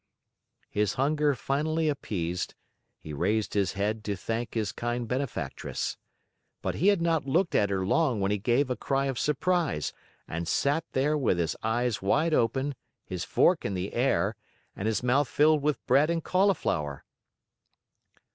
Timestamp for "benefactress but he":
5.07-6.87